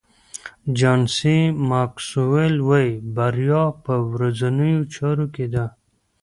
[0.77, 1.33] جان سي
[1.69, 5.65] ماکسویل وایي بریا په ورځنیو چارو کې ده.